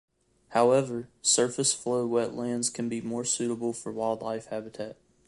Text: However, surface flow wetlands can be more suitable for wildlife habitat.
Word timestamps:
However, 0.49 1.09
surface 1.21 1.73
flow 1.75 2.07
wetlands 2.09 2.73
can 2.73 2.89
be 2.89 3.01
more 3.01 3.23
suitable 3.23 3.71
for 3.71 3.91
wildlife 3.91 4.47
habitat. 4.47 4.97